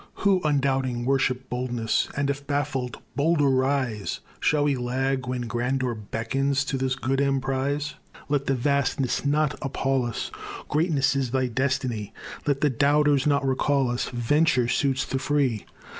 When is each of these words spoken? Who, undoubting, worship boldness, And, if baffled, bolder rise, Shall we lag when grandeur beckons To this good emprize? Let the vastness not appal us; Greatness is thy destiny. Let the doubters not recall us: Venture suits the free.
Who, 0.25 0.41
undoubting, 0.43 1.05
worship 1.05 1.47
boldness, 1.47 2.09
And, 2.17 2.31
if 2.31 2.47
baffled, 2.47 2.97
bolder 3.15 3.47
rise, 3.51 4.19
Shall 4.39 4.63
we 4.63 4.75
lag 4.75 5.27
when 5.27 5.41
grandeur 5.41 5.93
beckons 5.93 6.65
To 6.65 6.77
this 6.79 6.95
good 6.95 7.21
emprize? 7.21 7.93
Let 8.27 8.47
the 8.47 8.55
vastness 8.55 9.23
not 9.23 9.53
appal 9.63 10.03
us; 10.07 10.31
Greatness 10.69 11.15
is 11.15 11.29
thy 11.29 11.45
destiny. 11.49 12.15
Let 12.47 12.61
the 12.61 12.69
doubters 12.71 13.27
not 13.27 13.45
recall 13.45 13.91
us: 13.91 14.09
Venture 14.09 14.67
suits 14.67 15.05
the 15.05 15.19
free. 15.19 15.67